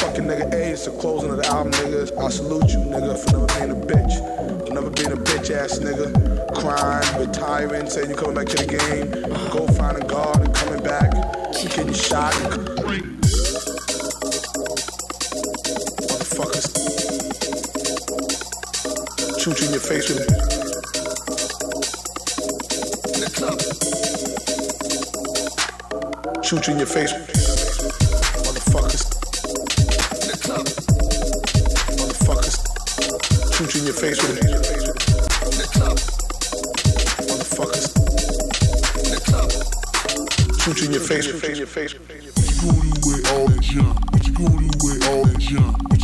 [0.00, 2.16] Fucking nigga A it's the closing of the album, niggas.
[2.16, 4.66] I salute you, nigga, for never being a bitch.
[4.66, 6.10] For never being a bitch ass nigga.
[6.56, 9.10] Crying, retiring, saying you're coming back to the game.
[9.50, 11.12] Go find a God and coming back.
[11.52, 12.32] Getting shot.
[16.08, 16.72] Motherfuckers.
[19.38, 20.30] Shoot you in your face with it.
[26.42, 27.39] Shoot you in your face.
[34.00, 34.44] face with it.
[34.44, 34.50] In
[35.60, 35.68] the
[39.26, 39.50] club.
[40.60, 41.24] Shoot in your face.
[41.26, 41.92] Shoot in your face.
[41.92, 42.16] What you
[42.64, 43.98] gonna do with all that junk?
[44.12, 45.99] What you gonna do with all that junk?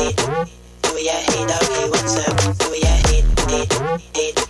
[0.00, 0.20] it.
[0.84, 2.56] Oh yeah, hate that we what's up?
[2.62, 4.49] Oh yeah, hate, hate, hate.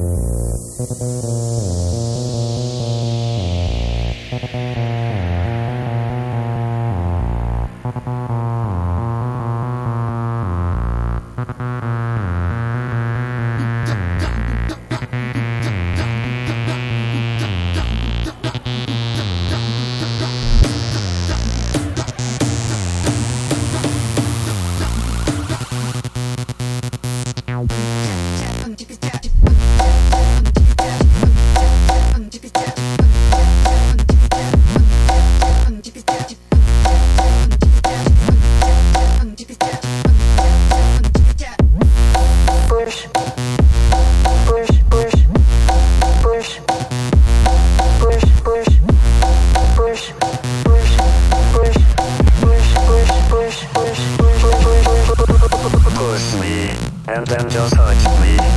[57.13, 58.50] and then just touch me.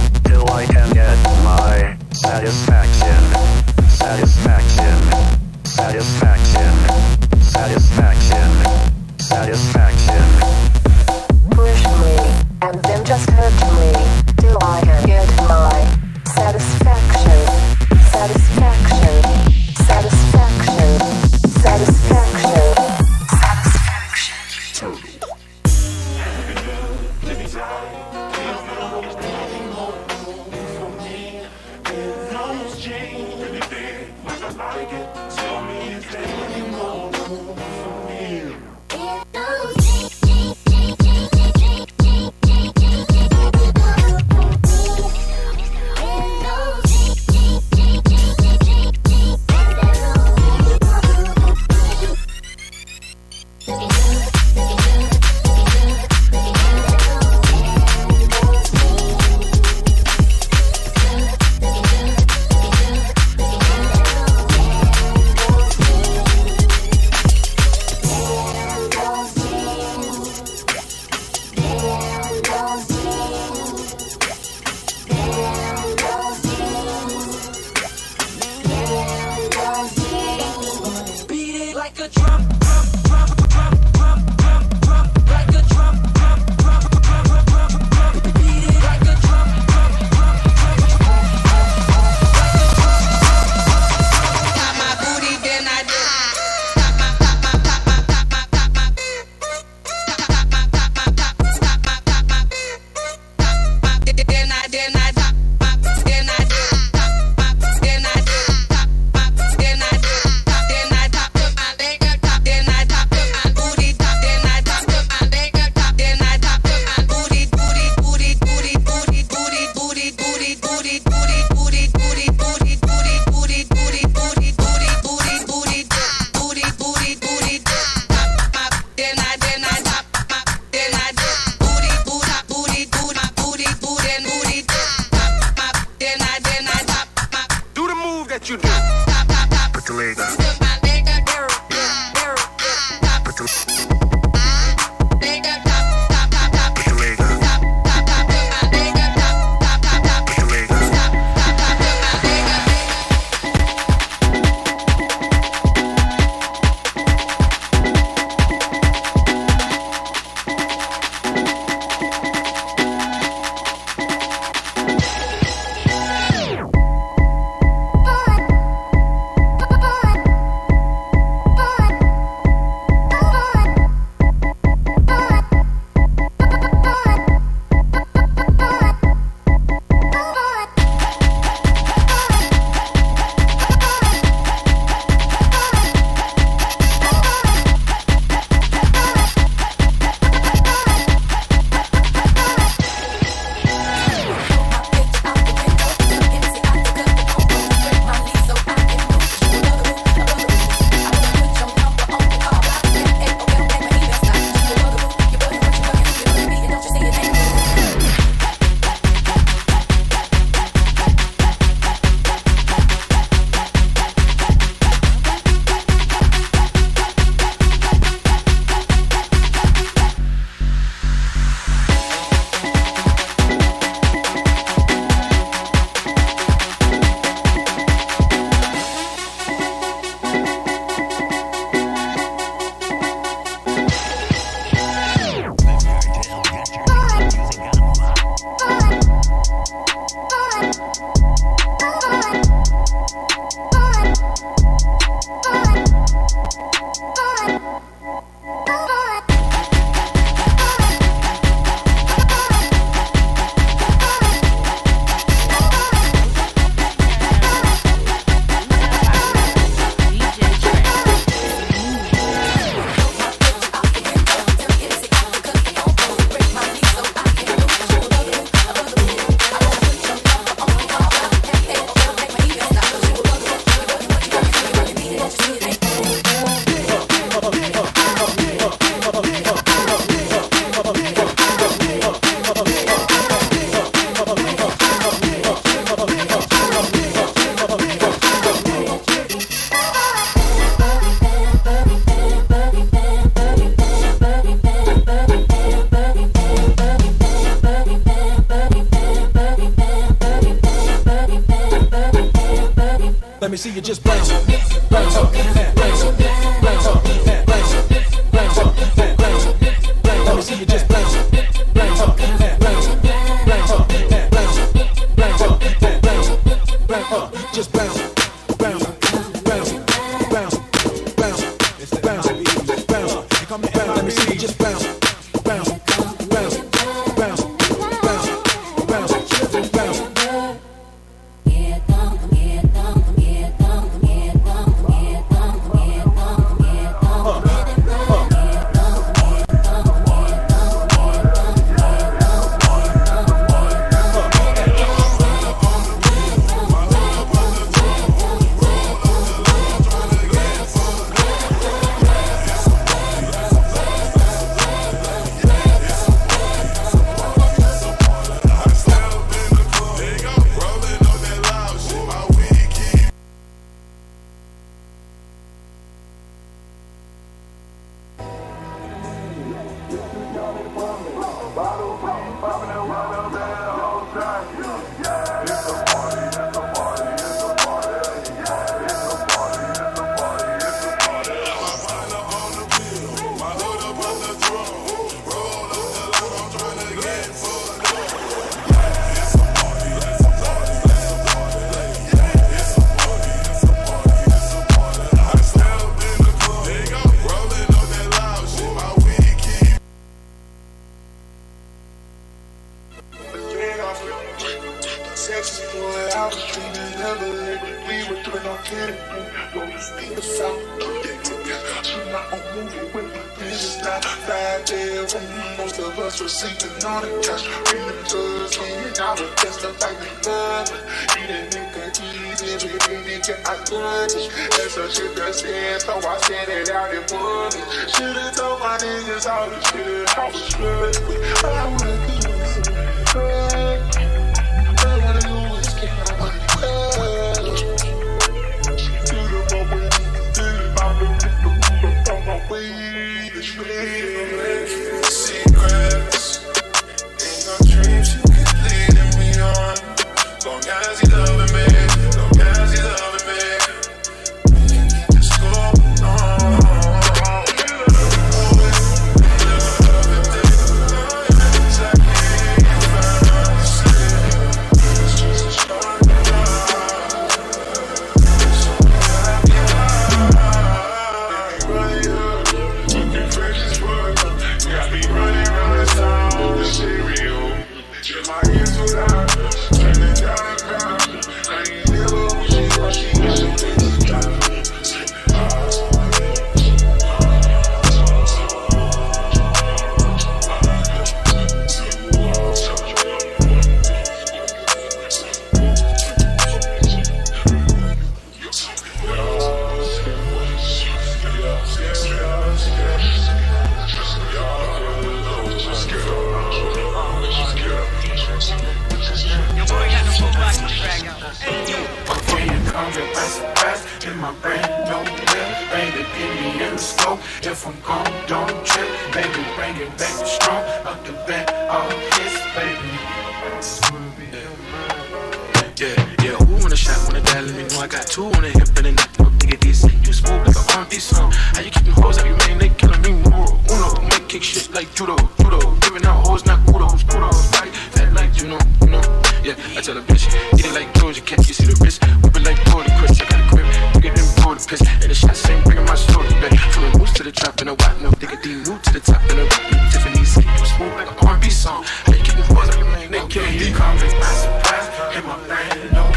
[548.66, 549.92] New to the top of the rap.
[549.92, 551.85] Tiffany said you smooth like an R&B song.
[552.07, 553.11] Hey, keep it boys like.
[553.11, 554.88] They can't be calling my surprise.
[555.14, 556.13] In my brain,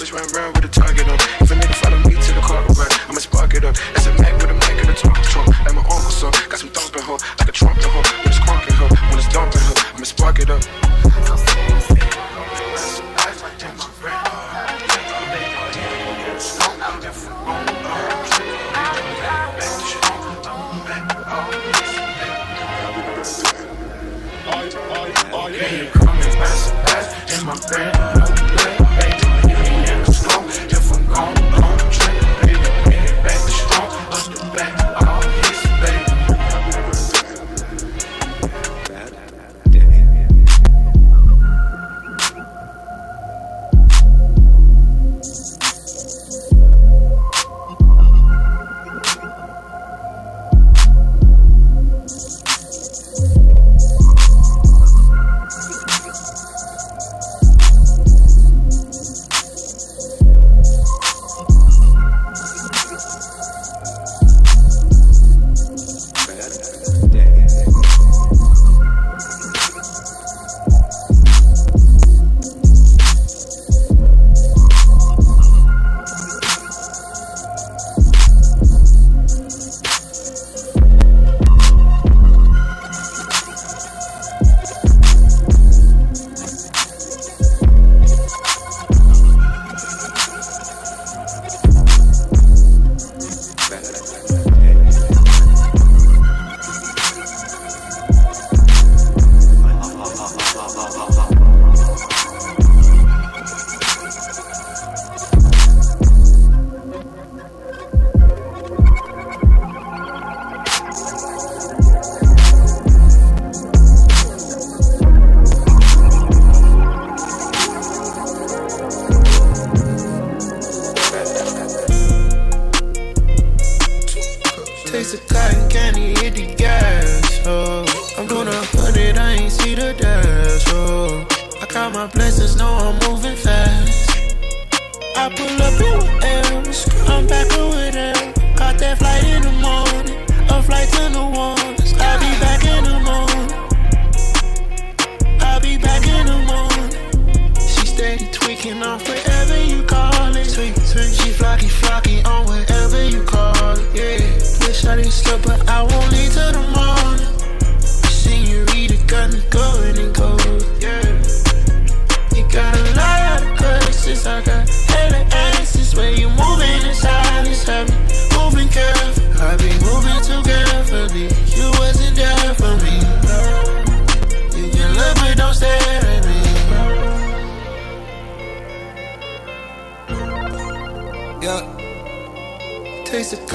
[0.00, 1.29] Always run around with a target on.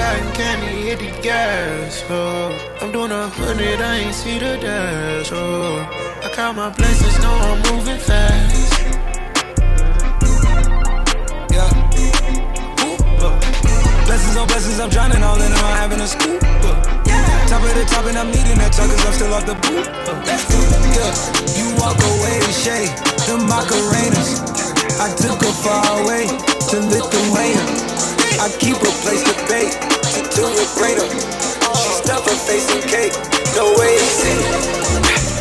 [0.05, 2.53] cotton candy, hit the gas, oh.
[2.81, 5.81] I'm doing a hundred, I ain't see the dash, oh.
[6.23, 8.81] I count my blessings, know I'm moving fast.
[11.49, 11.69] Yeah.
[12.85, 13.33] Ooh, uh.
[14.05, 16.41] blessings on blessings, I'm drowning all in around having a scoop.
[17.09, 17.49] Yeah.
[17.49, 19.87] Top of the top, and I'm needing that tuckers, I'm still off the boot.
[20.05, 20.21] Uh.
[20.97, 21.13] Yeah.
[21.57, 22.93] You walk away to shade
[23.25, 24.29] the Macarenas.
[25.01, 26.29] I took her far away
[26.69, 27.65] to Lithuania.
[28.37, 29.94] I keep a place to bait
[30.35, 31.07] do it greater.
[31.09, 33.13] She stuffed her face in cake,
[33.55, 35.34] no way to see.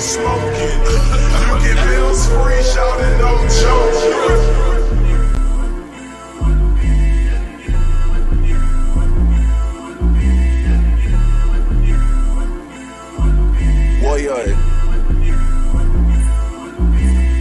[0.00, 0.80] Smoking.
[1.46, 3.90] You get bills free, shouting no joke.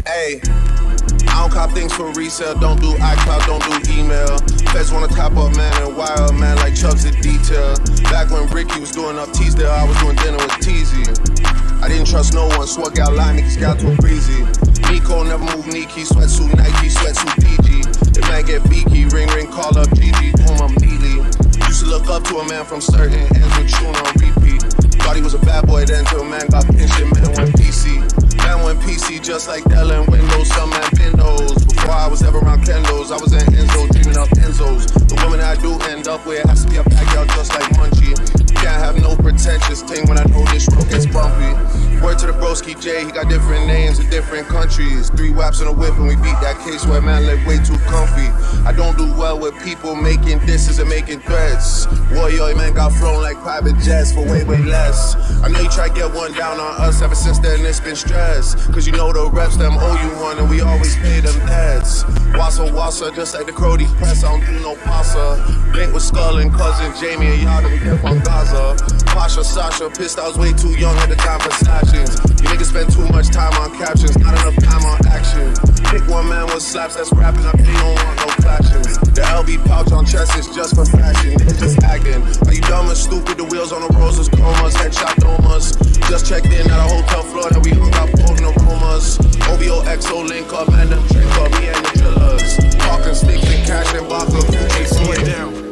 [0.05, 0.41] Hey,
[1.27, 2.57] I don't cop things for resale.
[2.59, 4.37] Don't do iCloud, don't do email.
[4.71, 7.75] Feds wanna top up, man, and wire, man, like Chubbs in detail.
[8.03, 11.68] Back when Ricky was doing up Teasdale, I was doing dinner with Teasy.
[11.81, 14.43] I didn't trust no one, swag out line, niggas got too breezy.
[14.91, 18.19] Nico never move Nike, sweatsuit Nike, sweatsuit PG.
[18.19, 21.23] If man get beaky, ring ring, call up GG, boom, I'm neatly.
[21.67, 24.61] Used to look up to a man from certain ends with tune on repeat.
[24.99, 28.03] Thought he was a bad boy then till man got pinched and man went PC.
[28.37, 31.63] Man went PC just like Dell and Windows, some man Windows.
[31.65, 34.91] Before I was ever around Kendos, I was in Enzo, dreaming of Enzos.
[35.07, 38.38] The woman I do end up with has to be a backyard just like Munchie.
[38.61, 41.88] Can't have no pretentious thing when I know this road gets bumpy.
[42.01, 45.09] Word to the broski J, he got different names in different countries.
[45.09, 47.77] Three whaps in a whip and we beat that case where man live way too
[47.91, 48.31] comfy.
[48.63, 51.87] I don't do well with people making disses and making threats.
[52.11, 55.15] Warrior man got flown like private jets for way, way less.
[55.43, 57.97] I know you try to get one down on us ever since then it's been
[57.97, 58.55] stress.
[58.67, 62.03] Cause you know the reps them owe you one and we always pay them debts.
[62.39, 65.43] Wassa wassa, just like the Crody press, I don't do no pasta.
[65.73, 68.77] Blink with Skull and cousin Jamie and y'all kept on Gaza.
[69.07, 71.51] Pasha, Sasha, pissed I was way too young at the time for
[71.89, 72.41] slashes.
[72.41, 75.53] You niggas spend too much time on captions, not enough time on action.
[75.89, 78.97] Pick one man with slaps that's rapping up, they don't want no clashes.
[79.13, 82.21] The LB pouch on chest is just for fashion, it's just acting.
[82.47, 83.37] Are you dumb and stupid?
[83.37, 85.77] The wheels on the roses, chromas, headshot domas.
[86.09, 89.17] Just checked in at a hotel floor that we hung up holding aromas.
[89.49, 92.57] OVO XO link up, man, them drink up, me and the killers.
[92.77, 95.25] Talking sticks and cash and vodka, Gucci, Slow it CN.
[95.25, 95.69] down.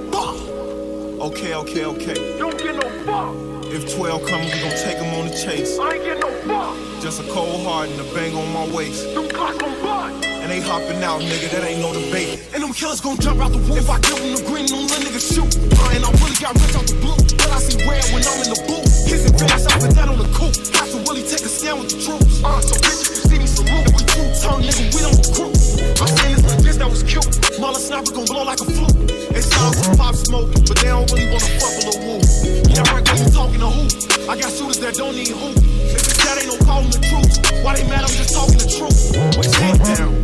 [1.20, 2.38] Okay, okay, okay.
[2.38, 3.48] Don't get no fuck.
[3.70, 4.97] If 12 comes, we gon' take them on the
[5.38, 5.78] chase.
[5.78, 7.02] I ain't getting no fuck.
[7.02, 9.14] Just a cold heart and a bang on my waist.
[9.14, 10.26] Them clocks gon' bust.
[10.26, 12.42] And they hopping out, nigga, that ain't no debate.
[12.54, 13.78] And them killers gon' jump out the woods.
[13.78, 15.50] If I give them the green, them little niggas shoot.
[15.78, 17.18] Uh, and I really got rich out the blue.
[17.38, 18.90] But I see red when I'm in the booth.
[19.06, 20.58] Kissing fast up and down on the coupe.
[20.74, 22.42] Have to really take a stand with the troops.
[22.42, 23.86] Uh, so bitch, if you see me salute.
[23.86, 25.67] If we two tongue, nigga, we don't recruit.
[26.00, 27.26] I seen this bitch that was cute.
[27.58, 28.94] Smaller sniper gon' blow like a fluke.
[29.34, 32.22] They sound some pop smoke, but they don't really wanna fuck with a woo.
[32.70, 33.84] Yeah, right when you talking to who?
[34.30, 35.50] I got shooters that don't need who.
[35.58, 37.64] If that ain't no calling the truth.
[37.64, 38.06] Why they mad?
[38.06, 39.38] I'm just talking the truth.
[39.38, 40.17] What's head down?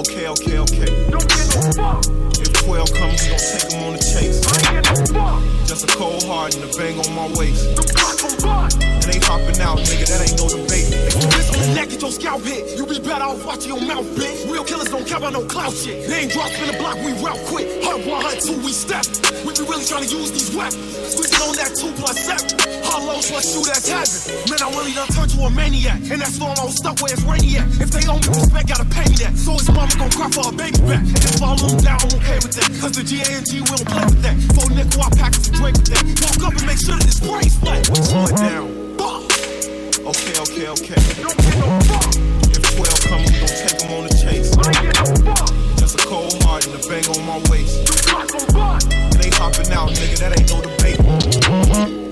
[0.00, 0.88] Okay, okay, okay.
[1.12, 2.00] Don't get no fuck.
[2.40, 4.40] If 12 come, we gon' take them on the chase.
[4.48, 5.44] I ain't getting no fuck.
[5.68, 7.68] Just a cold heart and a bang on my waist.
[7.76, 8.80] Them clocks gon' bust.
[8.80, 10.88] And they hopping out, nigga, that ain't no debate.
[10.88, 12.80] You miss on the neck, get your scalp hit.
[12.80, 14.48] You be better off watching your mouth, bitch.
[14.48, 16.08] Real killers don't care about no clout shit.
[16.08, 17.68] They ain't in the block, we route quick.
[17.84, 19.04] Hard one, hard two, we step.
[19.44, 20.80] We be really trying to use these weapons.
[21.12, 22.56] Squeezing on that two plus seven.
[22.88, 24.48] Hollow plus shoot that's heaven.
[24.48, 26.00] Man, I really done turned to a maniac.
[26.08, 27.68] And that's why I'm stuck where it's rainy at.
[27.80, 29.36] If they me respect, gotta pay me that.
[29.36, 31.02] So his mama gon' cry for her baby back.
[31.02, 32.68] And if I them down, I'm okay with that.
[32.80, 34.36] Cause the G-A-N-G, we don't play with that.
[34.54, 36.02] Four nickel, I pack us a drink with that.
[36.22, 37.86] Walk up and make sure that this brain's flat.
[37.86, 38.66] Slow it down.
[38.98, 39.30] Fuck.
[40.10, 41.00] Okay, okay, okay.
[41.22, 42.10] Don't get no fuck.
[42.50, 44.50] If 12 come, we gon' take them on the chase.
[44.56, 45.48] I ain't getting no fuck.
[45.78, 47.74] Just a cold heart and a bang on my waist.
[47.86, 48.92] Them clocks gon' bust.
[48.92, 52.09] And they hopping out, nigga, that ain't no debate.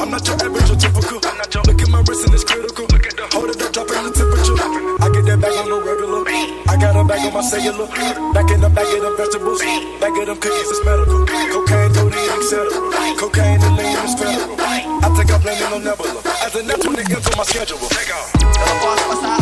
[0.00, 1.20] I'm not your average or typical.
[1.22, 2.86] Look at my wrist and it's critical.
[3.30, 4.58] Hold it up, dropping the temperature.
[4.98, 6.26] I get that back on the regular.
[6.26, 7.86] I got a bag on my cellular.
[8.34, 9.62] Back in the back of them vegetables.
[10.00, 11.22] Back of them cookies, it's medical.
[11.26, 12.66] Cocaine, don't need etc.
[13.14, 14.58] Cocaine and lean is federal.
[14.58, 16.20] I think I'm planning on Nebula.
[16.42, 17.78] As a Neptune, it ends on my schedule.
[17.94, 19.39] Take off.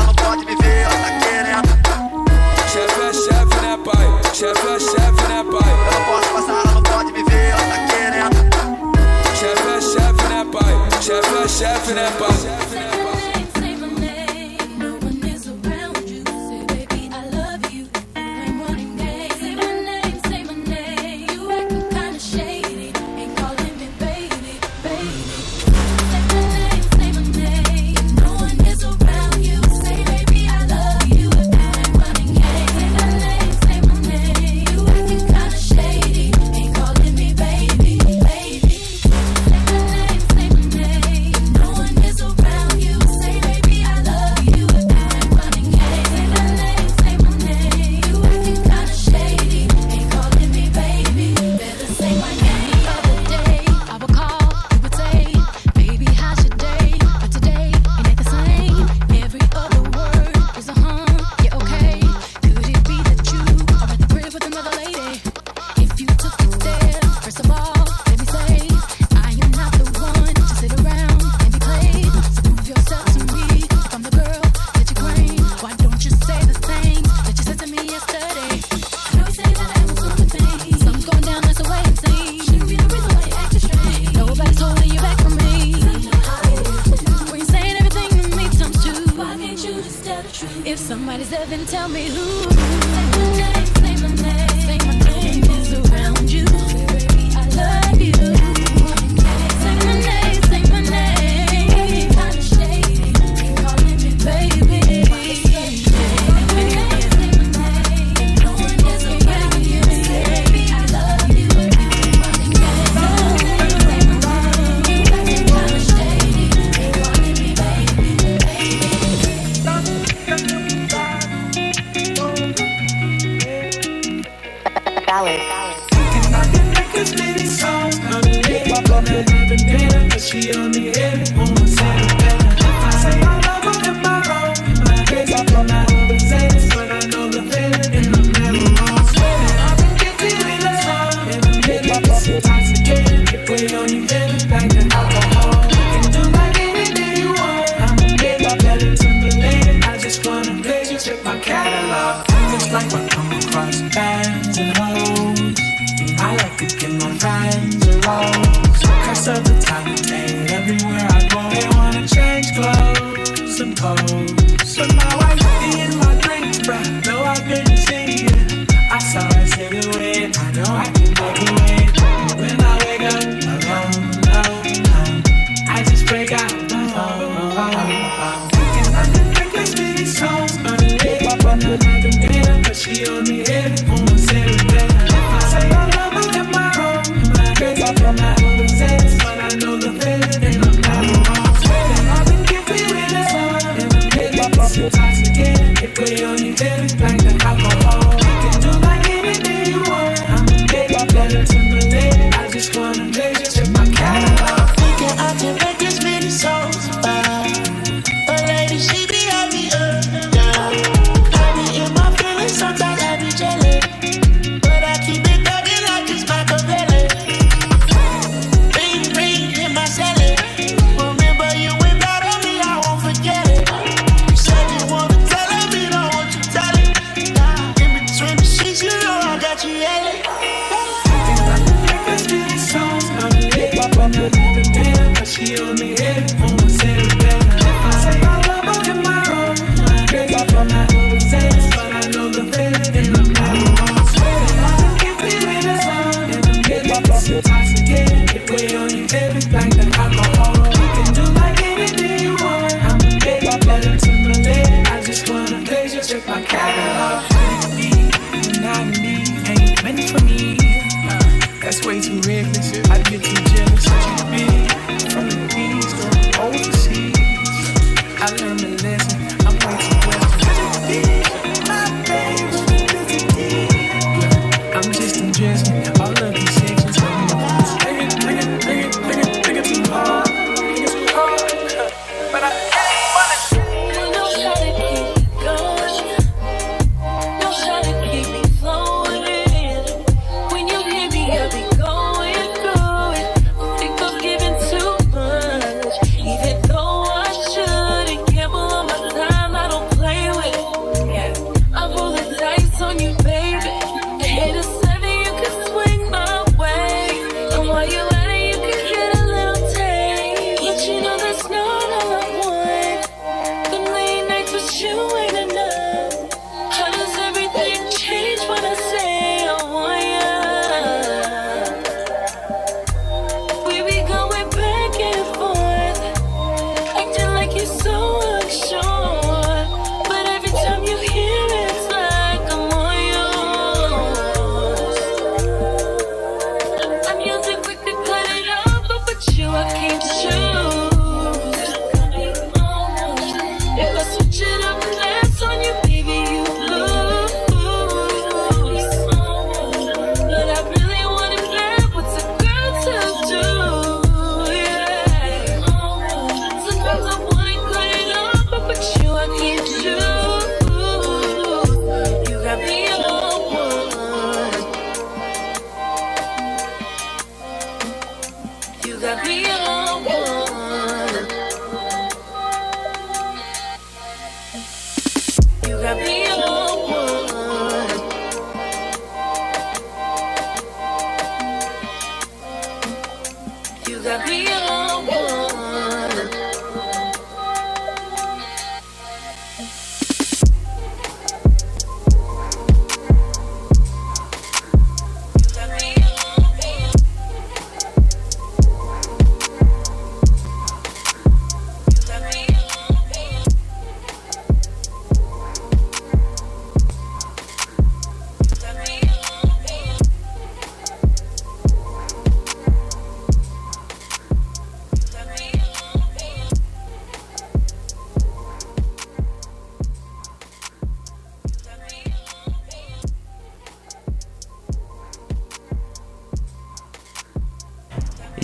[89.91, 92.51] If somebody's heaven, tell me who.
[92.51, 94.49] Say my name, say my name.
[94.61, 96.78] Say my name is around you.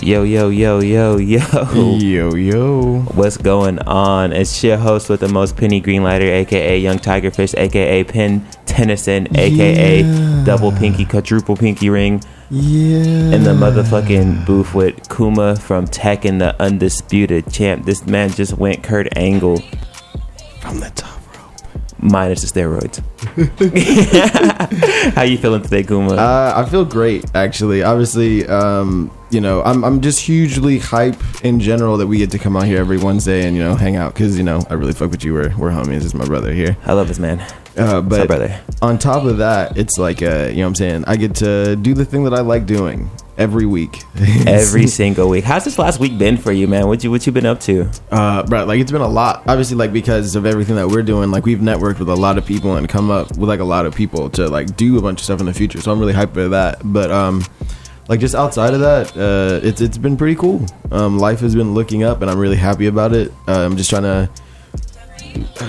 [0.05, 1.39] Yo, yo, yo, yo, yo.
[1.97, 2.99] Yo, yo.
[3.15, 4.33] What's going on?
[4.33, 10.03] It's your host with the most penny greenlighter, aka Young Tigerfish, aka Penn Tennyson, aka
[10.45, 12.21] Double Pinky, Quadruple Pinky Ring.
[12.51, 13.33] Yeah.
[13.33, 17.85] In the motherfucking booth with Kuma from Tekken, the undisputed champ.
[17.85, 19.57] This man just went Kurt Angle.
[20.59, 21.19] From the top
[21.99, 23.01] Minus the steroids.
[25.15, 26.13] How you feeling today, Kuma?
[26.13, 27.83] Uh, I feel great, actually.
[27.83, 32.39] Obviously, um, you know, I'm, I'm just hugely hype in general that we get to
[32.39, 34.93] come out here every Wednesday and, you know, hang out because, you know, I really
[34.93, 35.33] fuck with you.
[35.33, 35.99] We're, we're homies.
[35.99, 36.77] This is my brother here.
[36.85, 37.39] I love this man.
[37.77, 38.59] Uh, but up, brother?
[38.81, 41.03] on top of that, it's like, uh, you know what I'm saying?
[41.07, 44.03] I get to do the thing that I like doing every week.
[44.47, 45.43] Every single week.
[45.43, 46.87] How's this last week been for you, man?
[46.87, 47.89] What you what you been up to?
[48.11, 49.43] Uh, bro, like it's been a lot.
[49.47, 52.45] Obviously, like because of everything that we're doing, like we've networked with a lot of
[52.45, 55.19] people and come up with like a lot of people to like do a bunch
[55.19, 55.81] of stuff in the future.
[55.81, 56.81] So I'm really hyped for that.
[56.83, 57.43] But um,
[58.07, 60.65] like just outside of that, uh, it's it's been pretty cool.
[60.91, 63.31] Um, life has been looking up, and I'm really happy about it.
[63.47, 64.29] Uh, I'm just trying to.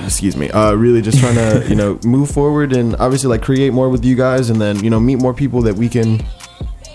[0.05, 0.49] Excuse me.
[0.51, 4.05] Uh, really, just trying to you know move forward and obviously like create more with
[4.05, 6.25] you guys, and then you know meet more people that we can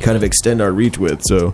[0.01, 1.21] kind of extend our reach with.
[1.23, 1.53] So,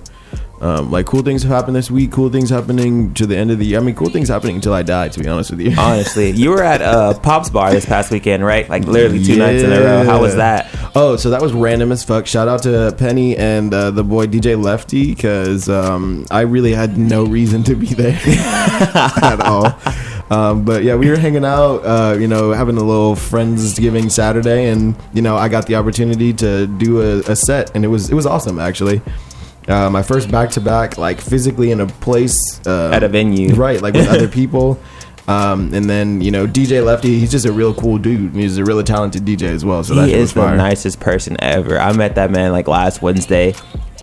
[0.60, 2.12] um, like cool things have happened this week.
[2.12, 3.80] Cool things happening to the end of the year.
[3.80, 5.10] I mean, cool things happening until I die.
[5.10, 5.76] To be honest with you.
[5.78, 8.68] Honestly, you were at uh, Pop's Bar this past weekend, right?
[8.68, 10.04] Like literally two nights in a row.
[10.04, 10.68] How was that?
[10.96, 12.26] Oh, so that was random as fuck.
[12.26, 16.98] Shout out to Penny and uh, the boy DJ Lefty because um, I really had
[16.98, 19.78] no reason to be there at all.
[20.30, 24.70] Um, but yeah, we were hanging out, uh, you know, having a little friendsgiving Saturday,
[24.70, 28.10] and you know, I got the opportunity to do a, a set, and it was
[28.10, 29.02] it was awesome actually.
[29.68, 33.54] Uh, my first back to back, like physically in a place uh, At a venue.
[33.54, 33.82] right?
[33.82, 34.80] Like with other people.
[35.28, 38.34] Um, and then you know DJ Lefty, he's just a real cool dude.
[38.34, 39.84] He's a really talented DJ as well.
[39.84, 41.78] So that he is was the nicest person ever.
[41.80, 43.54] I met that man like last Wednesday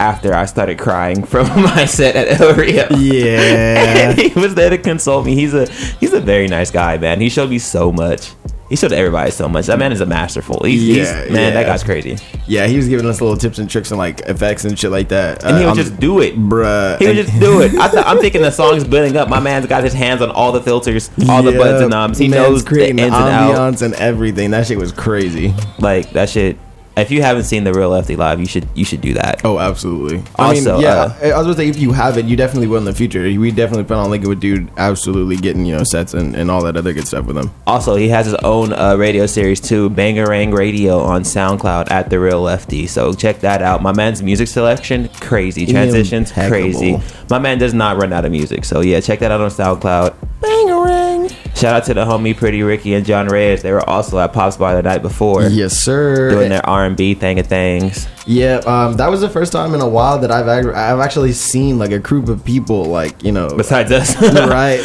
[0.00, 2.86] after I started crying from my set at El Rio.
[2.96, 4.10] Yeah.
[4.10, 5.34] and he was there to consult me.
[5.34, 5.66] He's a
[6.00, 7.20] he's a very nice guy, man.
[7.20, 8.32] He showed me so much.
[8.70, 9.66] He showed everybody so much.
[9.66, 10.64] That man is a masterful.
[10.64, 12.16] He's, he's Yeah, man, that guy's crazy.
[12.46, 15.08] Yeah, he was giving us little tips and tricks and like effects and shit like
[15.10, 15.44] that.
[15.44, 16.98] And he Uh, would I'm- just do it, bruh.
[16.98, 17.74] He would just do it.
[17.78, 19.28] I th- I'm thinking the song's building up.
[19.28, 22.18] My man's got his hands on all the filters, all the Yeah, buttons and knobs.
[22.18, 23.82] He knows the ins and outs.
[23.82, 24.50] and everything.
[24.52, 25.54] That shit was crazy.
[25.78, 26.56] Like that shit.
[26.96, 29.44] If you haven't seen the real Lefty live, you should you should do that.
[29.44, 30.22] Oh, absolutely.
[30.36, 30.90] Also, I mean, yeah,
[31.22, 33.22] uh, I was gonna say if you have it, you definitely will in the future.
[33.22, 36.62] We definitely plan on linking with dude, absolutely getting you know sets and, and all
[36.64, 37.50] that other good stuff with him.
[37.66, 42.20] Also, he has his own uh, radio series too, Bangarang Radio on SoundCloud at the
[42.20, 42.86] Real Lefty.
[42.86, 43.82] So check that out.
[43.82, 46.50] My man's music selection, crazy transitions, Impeccable.
[46.50, 46.98] crazy.
[47.28, 48.64] My man does not run out of music.
[48.64, 50.14] So yeah, check that out on SoundCloud.
[50.40, 51.34] Bangarang.
[51.64, 53.62] Shout out to the homie Pretty Ricky and John Reyes.
[53.62, 55.44] They were also at Pops Bar the night before.
[55.44, 56.28] Yes, sir.
[56.28, 58.06] Doing their R and B thing of things.
[58.26, 61.32] Yeah, um, that was the first time in a while that I've ac- I've actually
[61.32, 64.80] seen like a group of people like you know Besides us, right?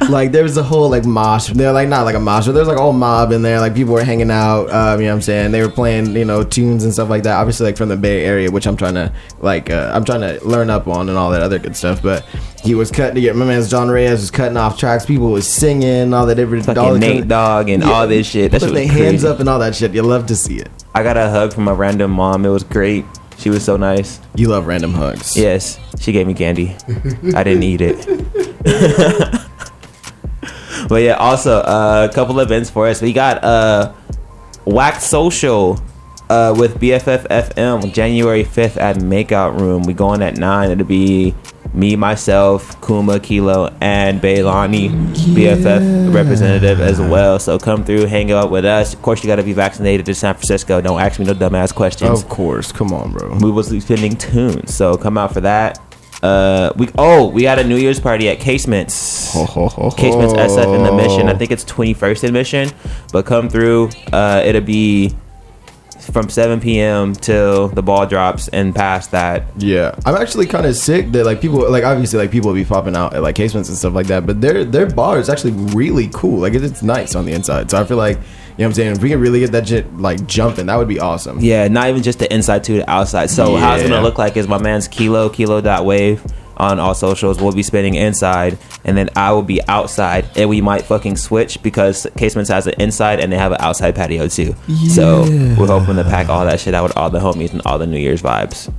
[0.10, 1.48] like there was a whole like mosh.
[1.48, 3.60] They're like not like a mosh, but there's like a whole mob in there.
[3.60, 4.70] Like people were hanging out.
[4.70, 5.52] Um, you know what I'm saying?
[5.52, 7.36] They were playing you know tunes and stuff like that.
[7.36, 10.42] Obviously like from the Bay Area, which I'm trying to like uh, I'm trying to
[10.46, 12.02] learn up on and all that other good stuff.
[12.02, 12.26] But
[12.62, 15.04] he was cutting to get my man's John Reyes was cutting off tracks.
[15.04, 18.50] People was singing all that all Fucking the Nate Dogg and all this shit.
[18.50, 19.94] That shit Putting was their hands up and all that shit.
[19.94, 20.68] You love to see it.
[20.94, 22.44] I got a hug from a random mom.
[22.44, 23.04] It was great.
[23.38, 24.20] She was so nice.
[24.34, 25.36] You love random hugs.
[25.36, 26.76] Yes, she gave me candy.
[27.34, 28.06] I didn't eat it.
[30.88, 33.02] but yeah, also uh, a couple events for us.
[33.02, 33.92] We got uh,
[34.64, 35.80] Wax Social
[36.30, 39.82] uh, with BFF FM January 5th at Makeout Room.
[39.82, 40.70] We going at 9.
[40.70, 41.34] It'll be
[41.74, 44.90] me, myself, Kuma, Kilo, and Bailani,
[45.34, 47.38] BFF representative as well.
[47.38, 48.94] So come through, hang out with us.
[48.94, 50.80] Of course, you got to be vaccinated to San Francisco.
[50.80, 52.22] Don't ask me no dumbass questions.
[52.22, 53.36] Of course, come on, bro.
[53.40, 55.80] We will be spinning tunes, so come out for that.
[56.22, 59.32] Uh, we oh we got a New Year's party at Casements.
[59.32, 61.28] Casements SF in the Mission.
[61.28, 62.70] I think it's 21st admission,
[63.12, 63.90] but come through.
[64.10, 65.14] Uh, it'll be
[66.12, 67.14] from 7 p.m.
[67.14, 69.44] till the ball drops and past that.
[69.56, 72.64] Yeah, I'm actually kind of sick that like people like obviously like people will be
[72.64, 75.52] popping out at like casements and stuff like that, but their their bar is actually
[75.52, 76.40] really cool.
[76.40, 77.70] Like it's, nice on the inside.
[77.70, 78.26] So I feel like you know
[78.56, 78.96] what I'm saying.
[78.96, 81.40] If we can really get that shit like jumping, that would be awesome.
[81.40, 83.30] Yeah, not even just the inside to the outside.
[83.30, 86.22] So how it's gonna look like is my man's Kilo Kilo dot wave
[86.56, 87.40] on all socials.
[87.40, 91.62] We'll be spinning inside, and then I will be outside, and we might fucking switch
[91.62, 94.54] because Casements has an inside and they have an outside patio too.
[94.88, 95.22] So
[95.58, 97.86] we're hoping to pack all that shit out with all the homies and all the
[97.86, 98.72] New Year's vibes.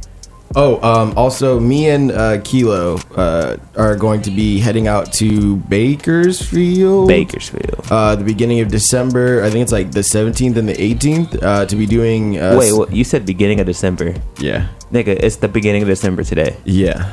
[0.58, 5.58] Oh, um, also me and uh, Kilo uh, are going to be heading out to
[5.58, 7.10] Bakersfield.
[7.10, 7.86] Bakersfield.
[7.92, 9.44] Uh, the beginning of December.
[9.44, 12.40] I think it's like the 17th and the 18th uh, to be doing.
[12.40, 14.16] Uh, Wait, what, you said beginning of December?
[14.40, 14.70] Yeah.
[14.92, 16.56] Nigga, it's the beginning of December today.
[16.64, 17.12] Yeah.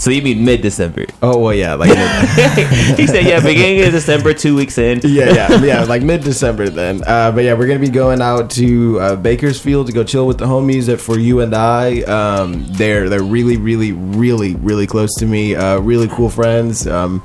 [0.00, 1.04] So you mean mid December?
[1.20, 1.90] Oh well, yeah, like
[2.96, 4.98] he said, yeah, beginning of December, two weeks in.
[5.04, 7.02] yeah, yeah, yeah, like mid December then.
[7.06, 10.38] Uh, but yeah, we're gonna be going out to uh, Bakersfield to go chill with
[10.38, 12.00] the homies at For You and I.
[12.04, 15.54] Um, they're they're really, really, really, really close to me.
[15.54, 16.86] Uh, really cool friends.
[16.86, 17.22] Um,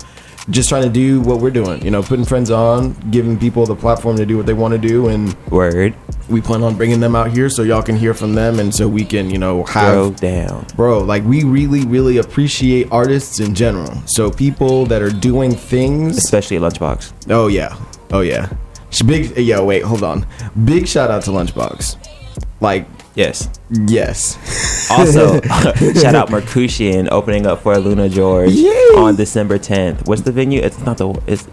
[0.49, 3.75] just trying to do what we're doing, you know, putting friends on, giving people the
[3.75, 5.95] platform to do what they want to do, and word.
[6.29, 8.87] We plan on bringing them out here so y'all can hear from them, and so
[8.87, 10.65] we can, you know, have Throw down.
[10.75, 16.17] bro like we really really appreciate artists in general so people that are doing things
[16.17, 17.75] especially lunchbox oh yeah
[18.11, 18.49] oh yeah
[19.05, 20.25] big yeah wait hold on
[20.65, 21.97] big shout out to lunchbox
[22.61, 23.49] like yes
[23.87, 24.37] yes
[24.91, 25.41] Also,
[26.01, 28.55] shout out Mercutian opening up for Luna George
[28.95, 30.07] on December 10th.
[30.07, 30.61] What's the venue?
[30.61, 31.09] It's not the.
[31.25, 31.47] It's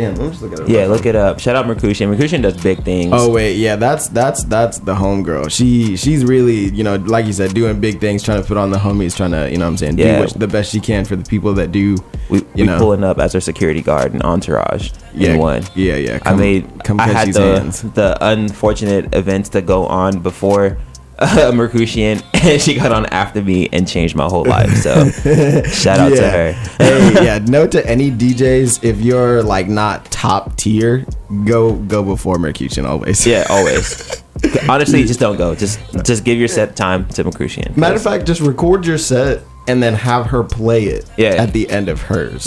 [0.00, 0.14] damn.
[0.14, 0.68] Let me just look it.
[0.68, 1.38] Yeah, look it up.
[1.40, 2.10] Shout out Mercutian.
[2.10, 3.12] Mercutian does big things.
[3.14, 5.50] Oh wait, yeah, that's that's that's the homegirl.
[5.50, 8.70] She she's really you know like you said doing big things, trying to put on
[8.70, 10.16] the homies, trying to you know what I'm saying Yeah.
[10.16, 11.96] do what, the best she can for the people that do.
[12.28, 15.62] we you we know pulling up as her security guard and entourage Yeah, in one.
[15.74, 16.18] yeah, yeah.
[16.24, 16.84] I made.
[16.84, 17.82] come I had the hands.
[17.82, 20.78] the unfortunate events to go on before.
[21.20, 24.74] Uh, Mercutian and she got on after me and changed my whole life.
[24.76, 25.10] So
[25.64, 26.52] shout out to her.
[26.52, 27.38] hey, yeah.
[27.38, 31.04] Note to any DJs if you're like not top tier,
[31.44, 33.26] go go before Mercutian always.
[33.26, 34.22] Yeah, always.
[34.68, 35.54] Honestly, just don't go.
[35.54, 37.74] Just just give your set time to Mercutian.
[37.76, 41.10] Matter of fact, just record your set and then have her play it.
[41.16, 41.30] Yeah.
[41.30, 42.46] At the end of hers.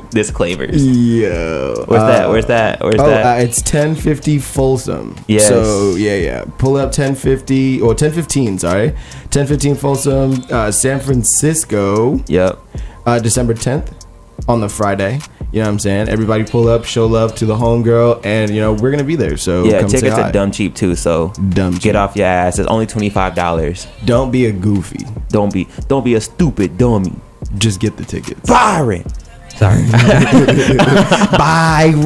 [0.10, 0.86] Disclaimers.
[0.86, 1.84] Yo.
[1.86, 2.28] Where's that?
[2.28, 2.80] Where's that?
[2.80, 3.38] Where's oh, that?
[3.38, 5.16] Uh, it's 1050 Folsom.
[5.26, 5.48] Yes.
[5.48, 6.44] So, yeah, yeah.
[6.58, 8.88] Pull up 1050, or 1015, sorry.
[8.90, 12.16] 1015 Folsom, uh, San Francisco.
[12.26, 12.58] Yep.
[13.04, 14.06] Uh, December 10th
[14.48, 15.20] on the Friday.
[15.52, 16.08] You know what I'm saying?
[16.08, 19.36] Everybody pull up, show love to the homegirl, and, you know, we're to be there.
[19.36, 20.94] So, yeah, tickets are dumb cheap too.
[20.96, 22.58] So Dumb get off your ass.
[22.58, 23.86] It's only twenty five dollars.
[24.04, 25.06] Don't be a goofy.
[25.28, 27.12] Don't be don't be a stupid dummy.
[27.58, 28.40] Just get the tickets.
[28.48, 29.04] Byron.
[29.56, 29.84] Sorry.
[31.38, 31.96] Byron.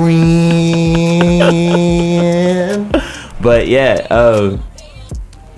[3.41, 4.59] But yeah, uh,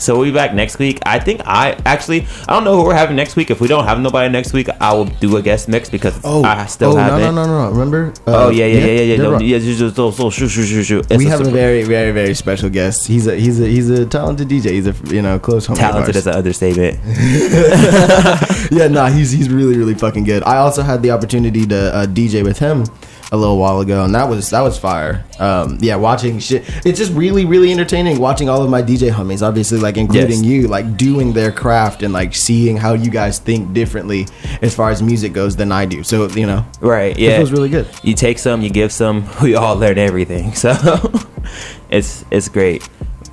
[0.03, 0.99] so we'll be back next week.
[1.07, 3.51] I think I actually I don't know who we're having next week.
[3.51, 6.45] If we don't have nobody next week, I will do a guest mix because Oh,
[6.45, 7.33] I still oh, have no, it.
[7.33, 7.71] no, no, no.
[7.71, 8.13] Remember?
[8.27, 9.17] oh Uh, yeah, yeah, yeah, yeah, yeah.
[9.17, 10.27] No, yeah, just, just, so, so.
[10.29, 13.07] It's we have a very, very, very special guest.
[13.07, 14.73] He's a he's a he's a talented DJ.
[14.73, 15.77] He's a you know close homie.
[15.77, 16.99] talented as an understatement.
[18.71, 20.43] yeah, nah, he's he's really really fucking good.
[20.45, 22.85] I also had the opportunity to uh, DJ with him
[23.33, 25.25] a little while ago, and that was that was fire.
[25.41, 29.43] Um, yeah, watching shit, it's just really really entertaining watching all of my DJ homies,
[29.47, 30.45] obviously like including Yes.
[30.45, 34.27] you, like doing their craft and like seeing how you guys think differently
[34.61, 36.03] as far as music goes than I do.
[36.05, 37.13] So you know, Right.
[37.17, 37.39] it Yeah.
[37.39, 37.87] feels really good.
[38.03, 39.27] You take some, you give some.
[39.43, 40.55] We all learn everything.
[40.55, 40.75] So
[41.91, 42.87] it's it's great.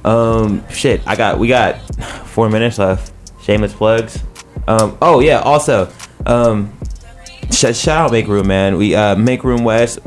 [0.05, 1.01] Um, shit.
[1.05, 1.75] I got we got
[2.25, 3.11] four minutes left.
[3.41, 4.23] Shameless plugs.
[4.67, 5.39] Um, oh yeah.
[5.39, 5.89] Also,
[6.25, 6.71] um,
[7.51, 8.77] sh- shout out Make Room, man.
[8.77, 9.99] We uh Make Room West.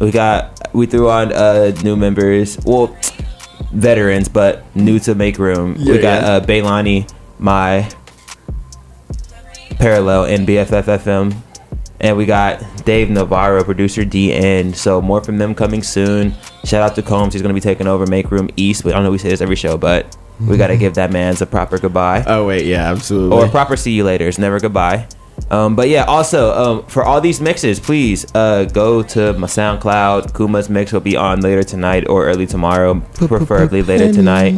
[0.00, 2.58] We got we threw on uh new members.
[2.64, 2.96] Well,
[3.72, 5.74] veterans, but new to Make Room.
[5.74, 6.28] we got yeah.
[6.32, 7.88] uh Baylani, my
[9.78, 11.34] parallel in BFFFM.
[12.00, 14.74] And we got Dave Navarro, producer DN.
[14.74, 16.34] So more from them coming soon.
[16.64, 17.32] Shout out to Combs.
[17.32, 18.84] He's going to be taking over Make Room East.
[18.84, 21.34] I don't know we say this every show, but we got to give that man
[21.40, 22.22] a proper goodbye.
[22.26, 23.36] Oh wait, yeah, absolutely.
[23.36, 24.28] Or a proper see you later.
[24.28, 25.06] It's never goodbye.
[25.50, 30.32] Um, but yeah, also um, for all these mixes, please uh, go to my SoundCloud.
[30.34, 34.54] Kuma's mix will be on later tonight or early tomorrow, preferably later tonight.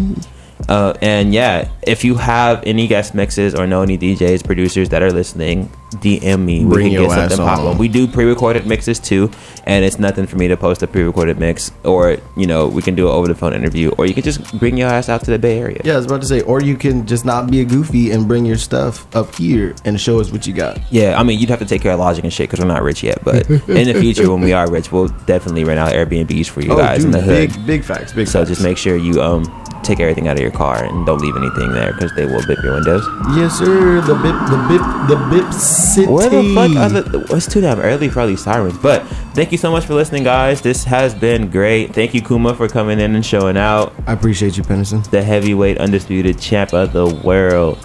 [0.68, 5.02] Uh, and yeah, if you have any guest mixes or know any DJs, producers that
[5.02, 6.64] are listening, DM me.
[6.64, 7.78] We Bring can your get ass something pop up.
[7.78, 9.30] We do pre-recorded mixes too,
[9.64, 12.96] and it's nothing for me to post a pre-recorded mix, or you know, we can
[12.96, 15.58] do an over-the-phone interview, or you can just bring your ass out to the Bay
[15.60, 15.80] Area.
[15.84, 18.26] Yeah, I was about to say, or you can just not be a goofy and
[18.26, 20.80] bring your stuff up here and show us what you got.
[20.92, 22.82] Yeah, I mean, you'd have to take care of logic and shit because we're not
[22.82, 23.22] rich yet.
[23.24, 26.72] But in the future, when we are rich, we'll definitely rent out Airbnbs for you
[26.72, 27.52] Oh, guys in dude, the hood.
[27.54, 28.50] big- big facts, big so facts.
[28.50, 29.44] just make sure you um
[29.86, 32.62] take everything out of your car and don't leave anything there because they will bip
[32.62, 33.06] your windows.
[33.36, 34.00] Yes, sir.
[34.00, 36.10] The bip, the bip, the bip city.
[36.10, 37.26] Where the fuck are the?
[37.34, 38.76] It's too damn early for all these sirens.
[38.78, 40.60] But thank you so much for listening, guys.
[40.60, 41.94] This has been great.
[41.94, 43.94] Thank you, Kuma, for coming in and showing out.
[44.06, 45.02] I appreciate you, Pennison.
[45.10, 47.78] The heavyweight undisputed champ of the world.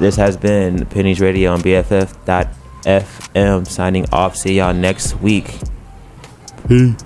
[0.00, 4.36] This has been Penny's Radio on BFF.FM signing off.
[4.36, 5.58] See y'all next week.
[6.66, 6.96] Peace.